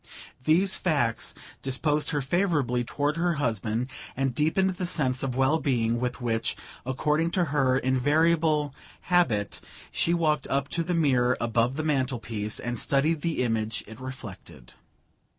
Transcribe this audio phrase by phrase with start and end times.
[0.45, 5.99] These facts disposed her favourably toward her husband, and deepened the sense of well being
[5.99, 8.73] with which according to her invariable
[9.13, 9.61] habit
[9.91, 14.73] she walked up to the mirror above the mantelpiece and studied the image it reflected.